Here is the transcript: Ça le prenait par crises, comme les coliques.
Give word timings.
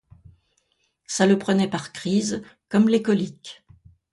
Ça 1.05 1.27
le 1.27 1.37
prenait 1.37 1.69
par 1.69 1.93
crises, 1.93 2.41
comme 2.69 2.89
les 2.89 3.03
coliques. 3.03 3.63